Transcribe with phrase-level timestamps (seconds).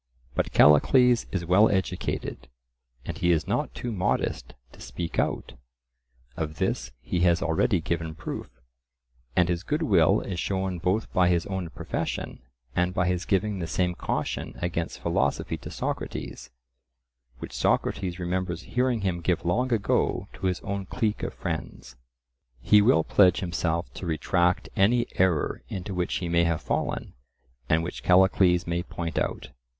[0.33, 2.47] But Callicles is well educated;
[3.05, 5.53] and he is not too modest to speak out
[6.35, 8.49] (of this he has already given proof),
[9.35, 12.41] and his good will is shown both by his own profession
[12.75, 16.49] and by his giving the same caution against philosophy to Socrates,
[17.37, 21.95] which Socrates remembers hearing him give long ago to his own clique of friends.
[22.59, 27.13] He will pledge himself to retract any error into which he may have fallen,
[27.69, 29.49] and which Callicles may point out.